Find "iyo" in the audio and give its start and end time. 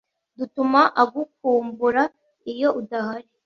2.51-2.69